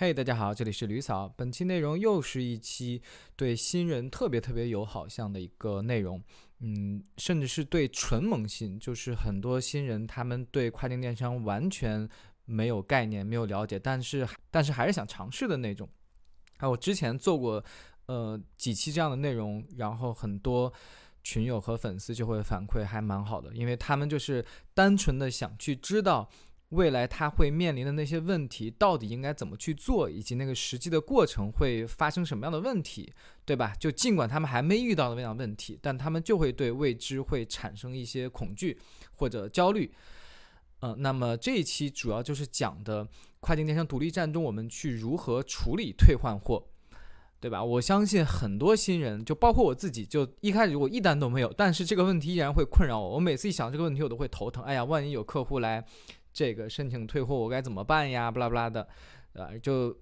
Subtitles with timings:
[0.00, 1.28] 嘿，大家好，这里是吕嫂。
[1.36, 3.02] 本期内容又是一期
[3.34, 6.22] 对新人特别特别友好向的一个内容，
[6.60, 12.08] 嗯，甚至是对纯萌新，就是很多新人他们对跨境电商完全
[12.44, 15.88] 没有概念、没有了解，但是但是还是想尝试的那种。
[16.58, 17.64] 啊，我之前做过
[18.06, 20.72] 呃几期这样的内容，然后很多
[21.24, 26.30] 群友和粉丝就会反馈还蛮好的，因为他们就是单纯的想去知道。
[26.70, 33.10] 未来他会面临的那些问题，到底应该怎么去做，以及那个实际的过程会发生什么样的问题，
[33.46, 33.74] 对吧？
[33.80, 38.78] 就尽管他们还没遇到的那样问题，但他们就会对未知会产生一些恐惧
[39.14, 39.90] 或者焦虑。
[40.80, 43.08] 嗯，那么这一期主要就是讲的
[43.40, 46.62] 跨境电商独立站中，我们去如何处理退换货，
[47.40, 47.64] 对吧？
[47.64, 53.14] 我相信很多新人，就包括我自己，就一开始我一单都没有，但是这个问题依然会困扰我。
[53.14, 54.62] 我每次一想这个问题，我都会头疼。
[54.64, 55.84] 哎呀，万一有客户来。
[56.38, 58.30] 这个申请退货我该怎么办呀？
[58.30, 58.86] 不拉不拉的，
[59.32, 59.92] 呃，就，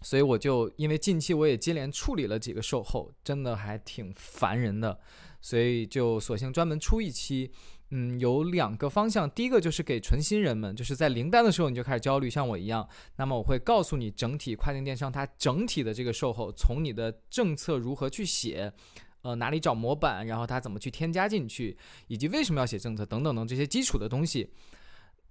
[0.00, 4.98] 所以我就因为近期我也接连处理了几个售后，真的还挺烦人的，
[5.42, 7.52] 所以就索性专门出一期，
[7.90, 18.72] 嗯，有两个方向，第一个就是给纯新人们，就是在零单的时候你就开始焦虑，像我一样，那么我会告诉你整体跨境电商它整体的这个售后，从你的政策如何去写，
[19.20, 24.50] 呃，哪里找模板，然后它怎么去添加进去，以及为什么要写政策等等等这些基础的东西。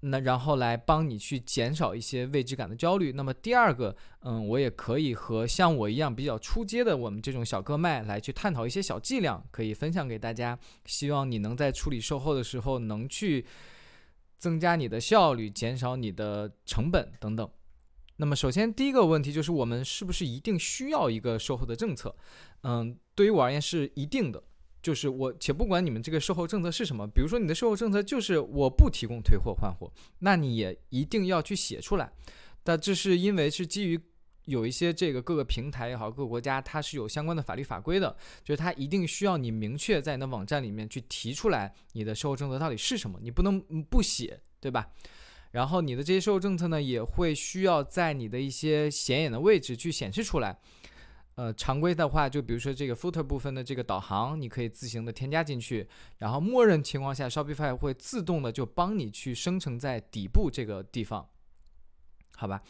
[0.01, 3.11] 那然后来帮你去减少一些未知感的焦虑。
[3.11, 10.57] 那么第二个，嗯，我也可以和像我一样比较出街的我们这种小哥麦来去探讨一些小伎俩，可以分享给大家。
[10.85, 13.45] 希望你能在处理售后的时候能去
[14.37, 17.49] 增加你的效率，减少你的成本等等。
[18.17, 22.15] 那么首先第一个问题就是我们是不是一定需要一个售后的政策？
[22.63, 24.43] 嗯，对于我而言是一定的。
[24.81, 32.11] 就是我，且不管你们这个售后政策是什么，比如说你的售后政策就是我不提供退货换货，那你也一定要去写出来。
[32.63, 33.99] 但这是因为是基于
[34.45, 44.89] 有一些这个各个平台也好，各个国家它是有相关的法律法规的，就是它一定需要你明确在你的网站里面去提出来你的售后政策到底是什么，你不能不写，对吧？
[45.51, 50.57] 然后你的这些售后政策呢，也会需要在你的一些显眼的位置去显示出来。
[51.39, 61.25] 呃，常规的话，就比如说这个 footer 部分的这个导航，你可以自行的添加进去，然后默认情况下，Shopify 会自动的就帮你去生成在底部这个地方，
[62.35, 62.61] 好吧？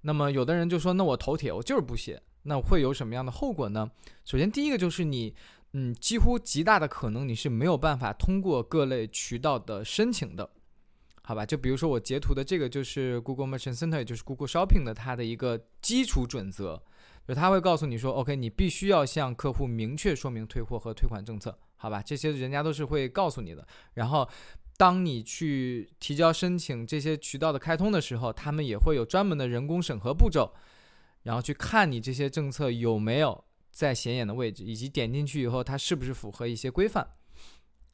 [0.00, 3.90] 那么有的人就说，那我头铁，我就是不写，那会有什么样的后果呢？
[4.24, 5.34] 首先第一个就是你，
[5.74, 10.48] 嗯，几乎极大的可能你是没有办法通过各类渠道的申请的，
[11.24, 11.44] 好吧？
[11.44, 16.82] 就比如说我截图的这个就是 Google Merchant Center，也就是 Google Shopping 的它的一个基础准则。
[17.28, 22.02] 就他会告诉你说，OK，你必须要向客户明确说明退货和退款政策，好吧？
[22.02, 23.68] 这些人家都是会告诉你的。
[23.92, 24.26] 然后，
[24.78, 30.54] 当你去提交申请这些渠道的开通的时候，他们也会有专门的人工审核步骤，
[31.24, 37.06] 然后去看你这些政策有没有在显眼的位置，以及点进去以后它是不是符合一些规范。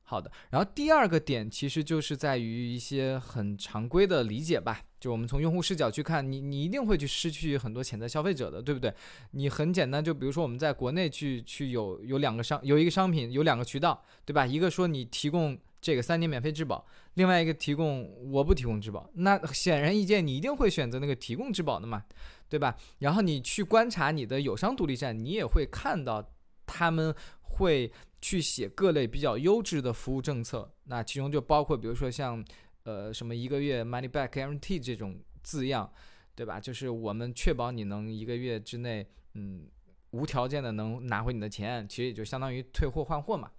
[0.07, 8.93] 好的，然后第二个点其实就是在于一些很常规的理解吧，就我们从用户视角去看，你你一定会去失去很多潜在消费者的，对不对？
[9.31, 14.47] 你很简单，就比如说我们在国内去去有有两个商有一个商品有两个渠道，对吧？
[14.47, 22.05] 一个说你提供这个三年免费质保，另外一个提供我不提供质保，那显然易见，你一定会选择那个提供质保的嘛，
[22.51, 22.77] 对吧？
[22.99, 26.31] 然后你去观察你的友商独立站，你也会看到
[26.67, 27.15] 他们
[27.55, 27.91] 会。
[28.25, 32.43] 去写各类比较优质的服务政策，那其中就包括，比如说像，
[32.85, 35.93] 呃，什么一个月 money back guarantee 这种字样，
[36.35, 36.59] 对吧？
[36.59, 39.69] 就是我们确保你能一个月之内，嗯，
[40.13, 43.51] 无条件的能拿回你的钱，其实也就相当于退货换货嘛。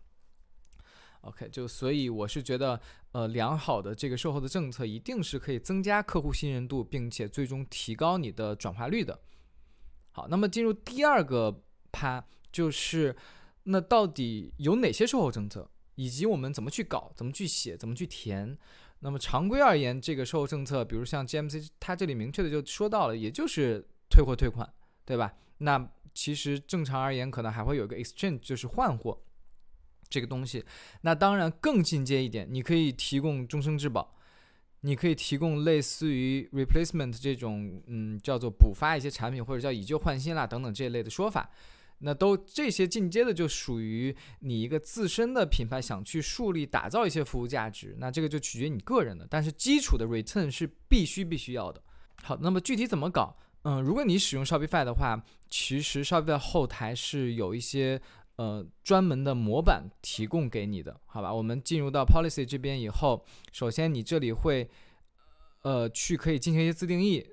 [1.22, 9.19] OK，就所以我是觉得，呃，良好的这个售后的政策一定是可以增加客户信任度，并且最终提高你的转化率的。
[10.11, 11.61] 好，那么进入第二个
[11.91, 13.16] 趴就是。
[13.66, 18.58] 那到底有哪些售后政策，以及我们怎么去搞、怎么去写、怎么去填？
[19.00, 24.67] 那么常规而言，这个售后政策，比如像 GMC，它这里明确的就说到了，也就是退货退款，
[25.03, 25.34] 对吧？
[25.59, 29.22] 那其实正常而言，可能还会有一个 exchange，就是换货
[30.09, 30.64] 这个东西。
[31.02, 34.16] 那当然更进阶一点，你可以提供终身质保，
[34.82, 41.50] 你可以提供类似于 replacement 这种，嗯，叫做补发一些产品，或者叫以旧换新啦等等这一类的说法。
[42.00, 49.28] 那都这些进阶的就属于你一个自身的品牌想去树立打造一些服务价值，那这个就取决你个人的。
[49.30, 51.82] 但是基础的 return 是必须必须要的。
[52.24, 53.38] 好，那么具体怎么搞？
[53.64, 58.02] 嗯，如果你使用 Shopify 的话，其实 Shopify 后台是有一些
[58.36, 61.34] 呃专门的模板提供给你的，好吧？
[61.34, 64.70] 我们进入到 Policy 这边以后，首先你这里会
[65.64, 67.26] 呃去可以进行一些自定义。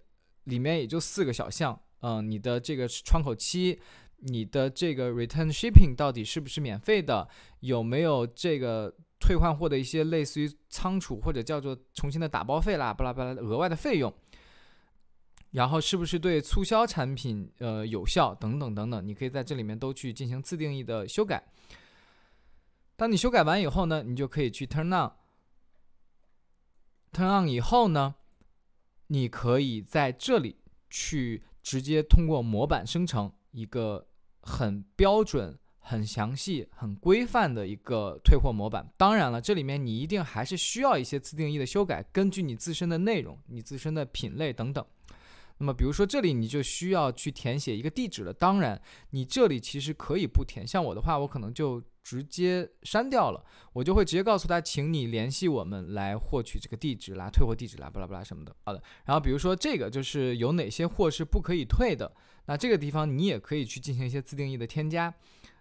[0.44, 3.78] 里面也就四个小项，嗯，你的这个窗口期，
[4.24, 7.28] 你的这个 return shipping 到底是不是免费的，
[7.60, 14.12] 有没有这个退换货的一些类似于仓储或者叫做重新的打包费啦，巴拉巴拉额外的费用，
[15.50, 21.44] 然后是不是对促销产品呃有效等等等等，你可以在这里面都去进行自定义的修改。
[22.96, 25.12] 当你修改完以后呢，你就可以去 turn on。
[27.12, 28.14] turn on 以后呢，
[29.08, 30.56] 你可以在这里
[30.88, 34.06] 去直接通过模板生成一个
[34.42, 38.86] 很标准、很详细、很规范的一个退货模板。
[38.96, 44.84] 当然了，这里面你一定还是需要一些自定义的修改，根据你自身的内容、你自身的品类等等。
[45.58, 48.32] 那么，比如说这里你就需要去填写一个地址了。
[48.32, 50.66] 当然，你这里其实可以不填。
[50.66, 51.82] 像我的话，我可能就。
[52.04, 53.40] 直接删掉了，
[53.72, 58.52] 我就会直接告诉他，请你联系我们来获取这个地址啦、退货地址啦、巴拉巴拉什么的。
[58.64, 62.12] 好的，然后比如说这个就是有哪些货是不可以退的，
[62.46, 65.14] 那这个地方你也可以去进行一些自定义的添加。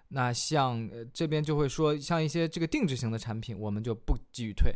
[0.07, 4.75] 那像呃这边就会说，像一些这个定制型的产品，我们就不给予退。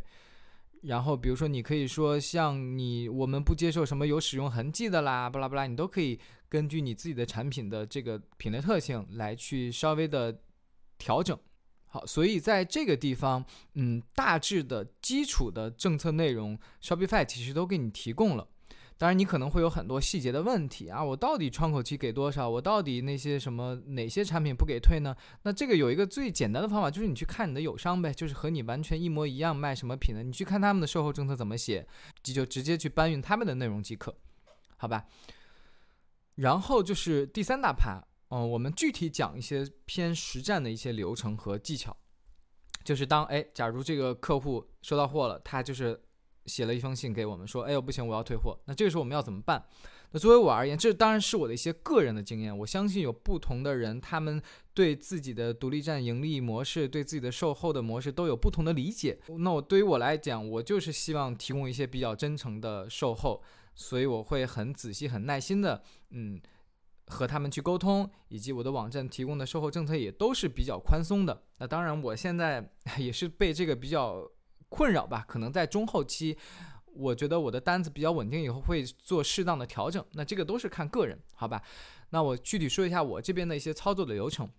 [0.86, 10.42] 然后比如说你可以说，像你我们不接受什么有使用痕迹的啦，巴拉巴拉，你都可以根据你自己的产品的这个品类特性来去稍微的
[10.98, 11.38] 调整。
[11.88, 13.46] 好，所以在这个地方，
[13.76, 18.48] 嗯，大致的基础的政策内容，Shopify 其实都给你提供了。
[18.98, 22.50] 当然，你可能会有很多细节的问题啊，我到底窗口期给多少？
[22.50, 25.14] 我到底那些什么哪些产品不给退呢？
[25.44, 31.86] 那这个有一个最简单的方法，就是你去看你的友商呗，就是和你完全一模一样卖什么品的，你去看他们的售后政策怎么写，
[32.24, 34.16] 你就直接去搬运他们的内容即可，
[34.78, 35.06] 好吧？
[36.36, 38.02] 然后就是第三大盘。
[38.30, 41.96] 嗯，我们具体讲一些偏实战的一些流程和技巧，
[42.84, 46.02] 就是当哎，假如这个客户收到货了，他就是
[46.46, 48.58] 写了一封信给我们说，哎呦不行，我要退货。
[48.66, 49.66] 那这个时候我们要怎么办？
[50.12, 52.58] 那作为我而言，这当然是我的一些个人的经验。
[52.60, 54.42] 我相信有不同的人，他们
[54.74, 59.20] 对自己的独立站盈利模式，对自己的售后的模式都有不同的理解。
[59.40, 63.42] 那我对于我来讲，我就是希望提供一些比较真诚的售后，
[63.74, 66.42] 所以我会很仔细、很耐心的，嗯。
[67.08, 71.40] 和他们去沟通，以及我的网站提供的售后政策也都是比较宽松的。
[71.60, 72.68] 那当然，我现在
[72.98, 74.28] 也是被这个比较
[74.76, 75.24] 困扰吧。
[75.28, 76.38] 可能在中后期，
[76.94, 80.06] 我觉得我的单子比较稳定以后，会做适当的调整。
[80.12, 81.62] 那这个都是看个人，好吧？
[82.10, 84.50] 那我具体说一下我这边的一些操作的流程。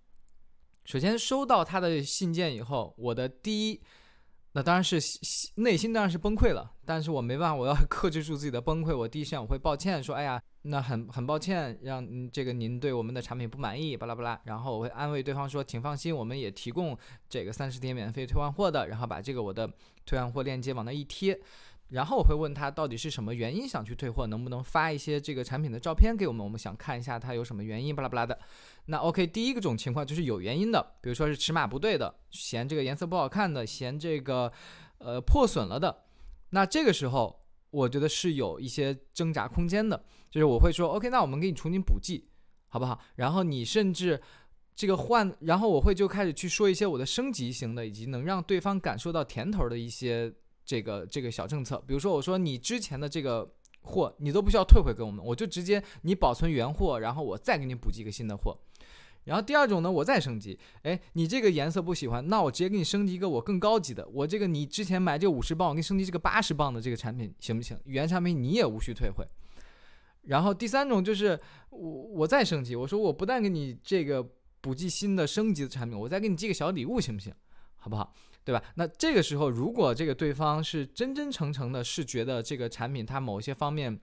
[0.84, 3.80] 首先收到他的信件以后，我的第一。
[4.56, 4.98] 那当然是
[5.56, 8.96] 内心当然是崩溃了，但是我没办法，我要 克制住自己的崩溃。
[8.96, 14.40] 我第一时间我会抱歉说，哎呀，那很很抱歉，让这个您对我们的产品不满意，巴拉巴拉。
[14.44, 16.96] 然后我会安慰对方说，请放心，我们也提供
[17.28, 18.88] 这个三十天免费退换货的。
[18.88, 19.70] 然后把这个我的
[20.06, 21.38] 退换货链接往那一贴。
[21.90, 26.44] 然后我会问他到底是什么原因想去退货，能不能发一些这个产品的照片给我们？
[26.44, 28.36] 我们想看一下他有什么原因，巴拉巴拉的。
[28.86, 34.52] 那 OK，第一个种情况就是有原因的，比如说是尺码不对的，嫌这个颜色不好看的，嫌这个
[34.98, 36.04] 呃破损了的。
[36.50, 42.28] 那这个时候我觉得是有一些挣扎空间的，就是我会说 OK，那我们给你重新补寄，
[42.66, 43.00] 好不好？
[43.14, 44.20] 然后你甚至
[44.74, 50.34] 这个换，然后我会就开始去说一些我的升级型的，以及能让对方感受到甜头的一些。
[50.66, 53.48] 这个这个小政策，比如说我说你之前的这个
[53.82, 58.58] 货你都不需要退回给我们，我就直接你保存原货，然后我再给你补寄一个新的货。
[59.24, 67.76] 然后第二种呢，我再升级，哎，你这个颜色不喜欢，那我直接给你升级一个我更高级的，我这个你之前买这五十磅，我给你升级这个八十磅的这个产品行不行？
[67.86, 69.24] 原产品你也无需退回。
[70.22, 71.38] 然后第三种就是
[71.70, 74.24] 我我再升级，我说我不但给你这个
[74.60, 77.32] 补寄新的升级的产品，我再给你寄个小礼物，行不行？
[77.86, 78.12] 好不好？
[78.42, 78.60] 对吧？
[78.74, 83.96] 那这个时候，如果这个对方是真真诚诚的，是觉得这个产品它某些方面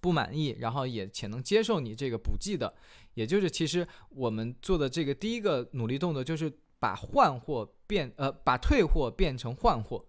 [0.00, 2.74] 不满意，然后也且能接受你这个补寄的，
[3.12, 10.02] 也就是其实我们做的这个第一个努力动作，就是把换货变呃把退货变成换货，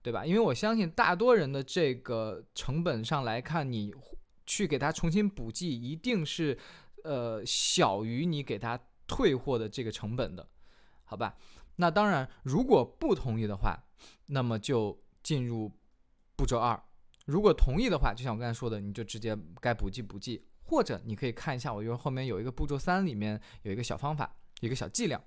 [0.00, 0.24] 对吧？
[0.24, 3.92] 因为我相信大多人的这个成本上来看，你
[4.46, 6.56] 去给他重新补寄，一定是
[7.04, 10.48] 呃小于你给他退货的这个成本的，
[11.04, 11.34] 好吧？
[11.80, 13.74] 那当然，如果不同意的话，
[14.26, 15.72] 那么就进入
[16.36, 16.78] 步骤二。
[17.24, 25.18] 如果同意的话，就像我刚才说的，你就直接该补记补记，或者你可以看一下，我因为后面有一个步骤三，里面有一个小方法，一个小伎俩。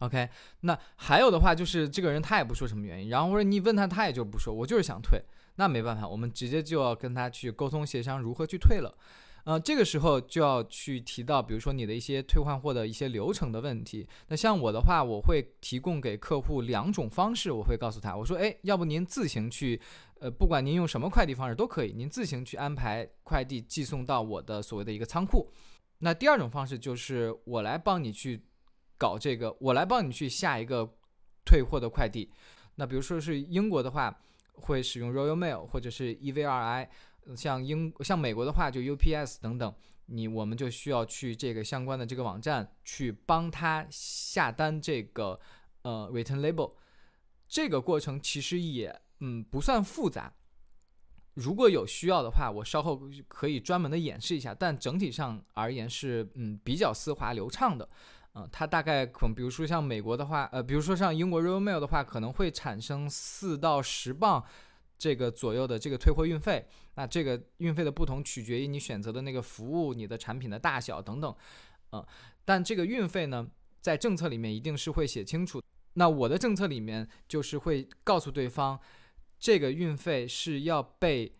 [0.00, 0.28] OK，
[0.60, 5.24] 那还有的话就是这个人他也不说什么原因，然后或者你问他，他也就不说，我就是想退，
[5.56, 8.96] 那没办法，我们直接就要跟他去沟通协商如何去退了。
[9.48, 14.06] 呃，这个时候就要去提到，比如说你的一些退换货的一些流程的问题。
[14.26, 19.80] 那像我的话，我会提供给客户两种方式，我会告诉他，我说，哎，要不您自行去，
[20.20, 25.50] 呃，不管您用什么快递方式都可以，您自行去安排快递寄送到我的所谓的一个仓库。
[26.00, 28.44] 那第二种方式就是我来帮你去
[28.98, 30.86] 搞这个，我来帮你去下一个
[31.46, 32.30] 退货的快递。
[32.74, 34.14] 那比如说是英国的话，
[34.52, 36.86] 会使用 Royal Mail 或者是 EVRI。
[37.36, 39.74] 像英像美国的话，就 UPS 等等，
[40.06, 45.38] 你我们就需要去这个相关的这个网站去帮他下单这个
[45.82, 46.72] 呃 return label，
[47.46, 50.32] 这个过程其实也嗯不算复杂。
[51.34, 57.88] 如果有需要的话，我稍后可以专门的演示一下，但整体上而言是嗯比较丝滑流畅的。
[58.34, 64.44] 嗯，它大概可能比如说像美国的话，呃，比如说像英国 Royal Mail 的话，可能会产生四到十磅。
[64.98, 71.34] 这个左右的这个退货运费，那这个运费的不同取决于你选择的那个服务、你的产品的大小等等，
[71.92, 72.04] 嗯，
[72.44, 73.48] 但这个运费呢，
[73.80, 75.62] 在政策里面一定是会写清楚。
[75.94, 78.78] 那我的政策里面就是会告诉对方，
[79.38, 81.32] 这个运费是要被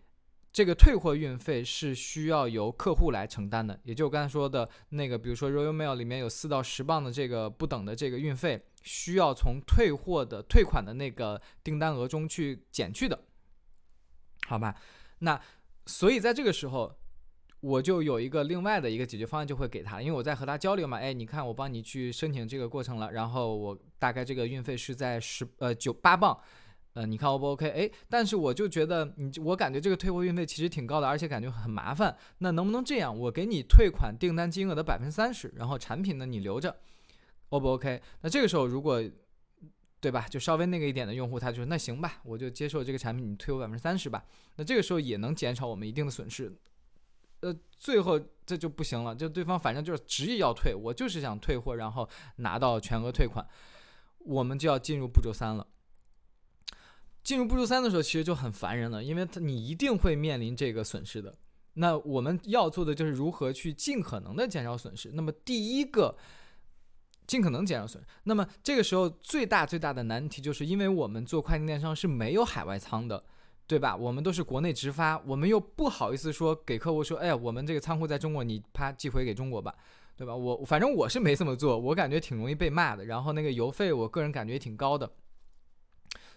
[0.51, 13.17] 这个退货运费是需要由客户来承担的，也就我刚才说的那个，比如说 Royal Mail 里面有四到十磅的这个不等的这个运费，需要从退货的退款的那个订单额中去减去的。
[14.49, 14.75] 好吧，
[15.19, 15.39] 那
[15.85, 16.91] 所以在这个时候，
[17.59, 20.97] 我就有一个另外的一个解决方案，就会给他，因为我在和他交流嘛。
[20.97, 26.35] 哎，你看我帮你去申请这个过程了，然后我大概这个运费是在十呃九八磅，
[26.93, 27.69] 呃，你看 O 不 OK？
[27.69, 32.17] 哎，但是我就觉得你，我感觉这个退货运费其实挺高的，而且感觉很麻烦。
[32.39, 33.15] 那能不能这样？
[33.15, 36.75] 我给你退款订单金额的百分之三十，然后产品呢你留着
[37.49, 38.01] ，O 不 OK？
[38.21, 39.03] 那这个时候如果
[40.01, 40.25] 对吧？
[40.29, 44.23] 就稍微那个一点的用户，他就说那行吧，我就接受这个产品，你退我百分之三十吧。
[44.55, 46.55] 那这个时候也能减少我们一定的损失。
[47.41, 53.45] 呃，最后这就不行了，就对方反正就是执意要退，我就是想退货，然后拿到全额退款，
[54.19, 55.67] 我们就要进入步骤三了。
[57.21, 61.37] 进入步骤三的时候，其实就很烦人了，因为你一定会面临这个损失的。
[61.73, 65.11] 那我们要做的就是如何去尽可能的减少损失。
[65.13, 66.17] 那么第一个。
[67.29, 68.09] 尽可能减少损失。
[68.23, 73.23] 那么这个时候最大最大的难题就是，因为我们做跨境电商是没有海外仓的，
[73.67, 73.95] 对吧？
[73.95, 79.75] 我们都是国内直发，我们又不好意思说给客户说，哎呀，我们这个仓库在中国，你啪寄回给中国吧，
[80.17, 80.35] 对吧？
[80.35, 83.05] 我反正我是没这么做，我感觉挺容易被骂的。
[83.05, 85.11] 然后那个邮费，我个人感觉也挺高的，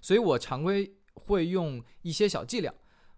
[0.03, 2.71] 所以我常规会用一些小伎俩，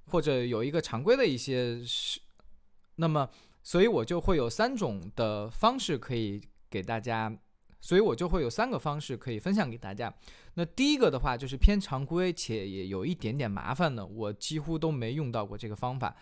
[0.07, 2.21] 或者有一个常规的一些是，
[2.95, 3.29] 那么
[3.65, 6.41] 所以我就会有三种的方式可以
[6.71, 7.37] 给大家。
[7.85, 10.11] 所以我就会有三个方式可以分享给大家。
[10.55, 16.17] 那第一个的话就是偏常规且也有一点点麻烦的，我几乎都没用到过这个方法。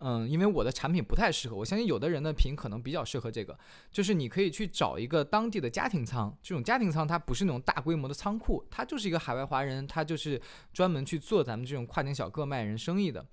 [0.00, 1.54] 嗯，因为我的产品不太适合。
[1.54, 3.56] 我相信有的人的品可能比较适合这个，
[3.92, 6.36] 就是你可以去找一个当地的家庭仓。
[6.42, 10.42] 这种家庭仓它不是那种大规模的仓库，它就是一个海外华人，他就是
[10.72, 13.24] 专门去做咱们这种跨境小个卖人生意的。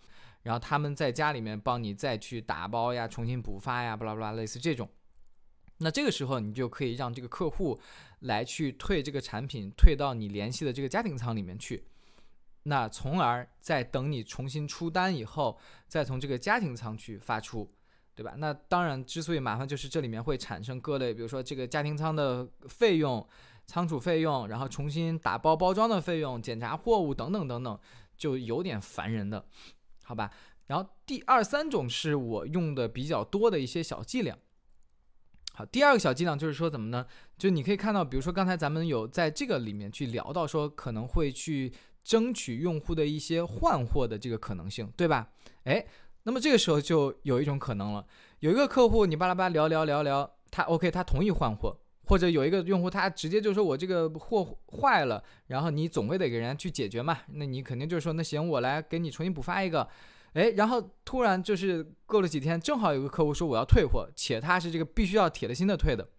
[0.43, 4.87] 然后他们在家里面帮你再去打包呀、重新补发呀、巴拉巴拉，类似这种。
[5.83, 7.79] 那这个时候，你就可以让这个客户
[8.19, 11.83] 来去退这个产品，退到你联系的这个家庭仓里面去。
[12.63, 15.57] 那从而在等你重新出单以后，
[15.87, 17.67] 再从这个家庭仓去发出，
[18.13, 18.35] 对吧？
[18.37, 23.27] 那当然，之所以麻烦，就是这里面会产生各类，比如说这个家庭仓的费用、
[23.65, 27.79] 仓储费用，然后重新打包包装的费用、检查货物等等等等，
[28.15, 29.43] 就有点烦人的，
[30.03, 30.29] 好吧？
[30.67, 34.37] 然后第二三种是我用的比较多的一些小伎俩。
[35.53, 37.05] 好，第二个小伎俩就是说怎么呢？
[37.37, 45.29] 就你可以看到，比如说刚才咱们有在这个里面去聊到说，可能会去争取用户的一些换货的这个可能性，对吧？
[45.65, 45.85] 哎，
[46.23, 48.05] 那么这个时候就有一种可能了，
[48.39, 59.87] 有一个客户你巴拉巴聊聊聊聊，他 OK，他同意换货，或者有一个用户他直接就说我这个货坏了，然后你总归得给人家去解决嘛，那你肯定就是说那行，我来给你重新补发一个。
[60.33, 66.09] 哎，然后突然就是过了几天，正好有个客户说我要退货，且他是这个必须要铁了心的退的。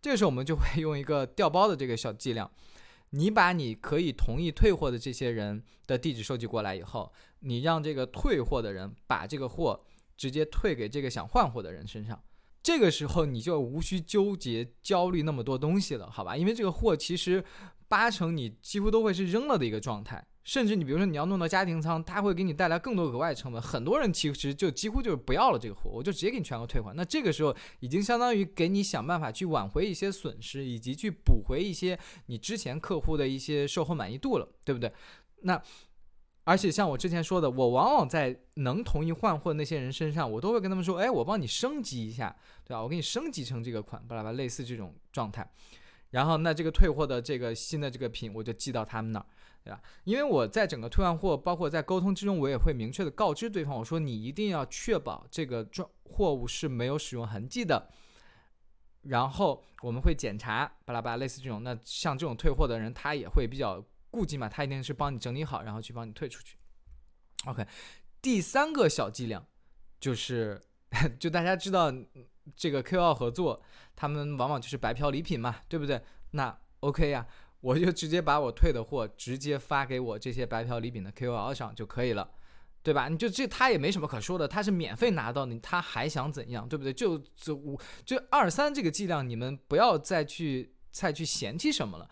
[0.00, 2.50] 这个时候我们就会用一个调包的这个小伎俩，
[3.10, 9.84] 你把你可以同意退货的这些人的地址收集过来以后，你让这个退货的人把这个货
[10.16, 12.20] 直接退给这个想换货的人身上。
[12.64, 16.36] 这个时候你就无需纠结焦虑那么多东西了，好吧？
[16.36, 17.44] 因为这个货其实
[17.92, 20.26] 八成你几乎都会是扔了的一个状态。
[20.44, 23.60] 甚至你比如说你要弄到家庭仓，它会给你带来更多额外成本。
[23.60, 26.96] 很多人其实就几乎就是不要了这个货，我就直接给你全额退款。
[26.96, 31.96] 那这个时候已经相当于给你想办法去挽回一些损失，以及去补回一些
[32.26, 34.90] 你之前客户的一些售后满意度了，对不对？
[35.42, 35.62] 那
[36.44, 42.34] 而且像我之前说的，我往往在能同意换货那些人身上，我都会跟他们说，哎，我帮你升级一下，
[42.64, 42.82] 对吧？
[42.82, 45.48] 我给你升级成这个款，巴拉巴拉，类似这种状态。
[46.12, 49.26] 然后那这个退货的这个新的这个品，我就寄到他们那儿，
[49.62, 49.82] 对吧？
[50.04, 57.90] 因为我在整个退换货，包括在沟通之中，我也会明确的告知对方，我说你一定要确保这个装货物是没有使用痕迹的。
[59.02, 61.62] 然后我们会检查，巴拉巴拉，类似这种。
[61.62, 63.84] 那像这种退货的人，他也会比较。
[64.14, 66.58] 顾忌嘛，他一定是帮你整理好，然后去帮你退出去。
[67.46, 67.66] OK，
[68.20, 69.42] 第三个小伎俩
[69.98, 70.60] 就是，
[71.18, 71.90] 就大家知道
[72.56, 73.62] 这个 QL 合作，
[73.94, 76.00] 他们往往就是白嫖礼品嘛，对不对？
[76.32, 77.26] 那 OK 呀，
[77.60, 82.30] 我就直接把我退的货直接发给我这些白嫖礼品的 QL 上就可以了，
[82.82, 83.08] 对吧？
[83.08, 86.92] 你就这他也没什么可说的，他是免费拿到你，他还想怎样，对不对？
[86.92, 92.08] 就就五就二三这个伎俩，你们不要再去再去嫌弃什么了。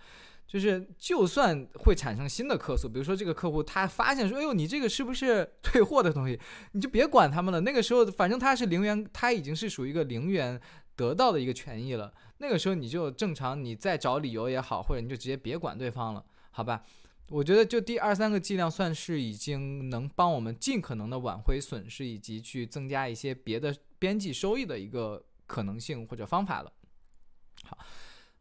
[0.51, 6.37] 就是，就算会产生新的客诉，比如说这个客户他发现说，哎呦，你这个是不是 退货的东西？
[6.73, 7.61] 你就别管他们了。
[7.61, 10.61] 那个时候，反正他是零元，他已经是属于一个零元
[10.97, 12.13] 得到的一个权益了。
[12.39, 16.83] 那个时候你就正常，你再找理由也好，或者你就直接别管对方了，好吧？
[17.29, 26.73] 我觉得就第二三个剂量算是已经能帮我们尽可能的挽回损失，以及去增加一些别的边际收益的一个可能性或者方法了。
[27.63, 27.79] 好，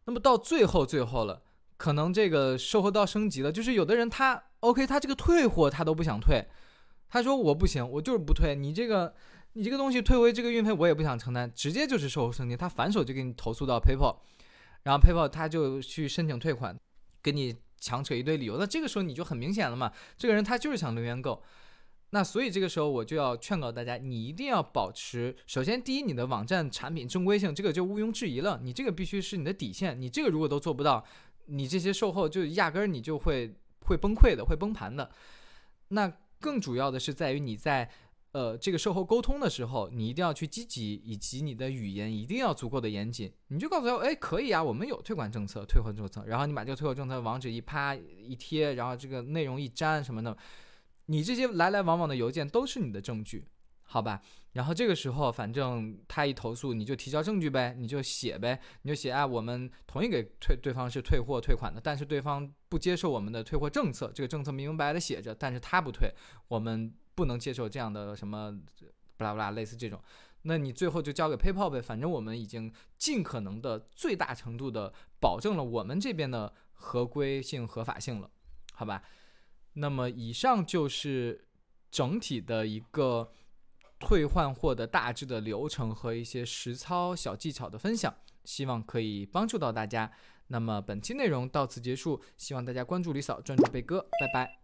[0.05, 1.43] 那么到最后最后了。
[1.79, 6.45] 可能这个售后到升级了，就是有的人他 OK，他这个退货他都不想退，
[7.07, 9.15] 他说我不行，我就是不退，你这个
[9.53, 14.17] 你这个东西退回这个运费我也不想承担，直接就是售后升级，他反手就给你投诉到 PayPal，
[14.83, 16.77] 然后 PayPal 他就去申请退款，
[17.23, 21.41] 给你强扯一堆理由，那这个时候你就很明显了嘛，这个人他就是想零元购，
[22.09, 31.05] 那所以这个时候我就要劝告大家，你一定要保持，首先第一，你的网站产品正规性，这个就毋庸置疑了，你这个必须是你的底线，你这个如果都做不到。
[31.49, 35.09] 你这些售后就压根儿你就会会崩溃的，会崩盘的。
[35.89, 37.89] 那更主要的是在于你在
[38.31, 43.33] 呃这个售后沟通的时候，你一定要去积极，以及你的语言一定要足够的严谨。
[43.47, 46.23] 你就告诉他，哎，可以啊，我们有退款政策、退货政策。
[46.27, 50.37] 然后你把这个退货政策网址一啪一贴，然后这个内容一粘什么的，
[51.07, 53.45] 你这些来来往往的邮件都是你的证据。
[53.91, 66.13] 好吧，然后这个时候，反正他一投诉，你就提交证据呗，你就写呗，你就写啊，我们同意给退对方是退货退款的，但是对方不接受我们的退货政策，这个政策明明白白的写着，但是他不退，
[66.49, 68.55] 我们不能接受这样的什么，
[69.17, 69.99] 不拉不拉，类似这种，
[70.43, 78.29] 那你最后就交给 PayPal 呗，反正我们已经尽可能的最大程度的保证了我们这边的合规性合法性了，
[78.73, 79.01] 好吧？
[79.73, 81.47] 那么以上就是
[81.89, 83.31] 整体的一个。
[83.99, 88.13] 退换货的大致的流程和一些实操小技巧的分享，
[88.45, 90.11] 希望可以帮助到大家。
[90.47, 94.58] 那么本期内容到此结束，希望大家关注李嫂，专注贝哥，拜拜。